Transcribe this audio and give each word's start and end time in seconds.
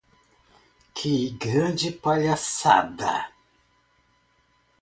Que 0.95 1.29
grande 1.37 1.91
palhaçada. 1.91 3.27